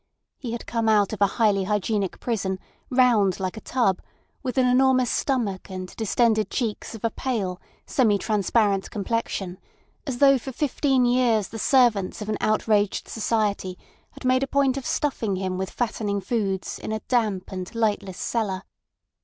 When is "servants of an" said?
11.59-12.37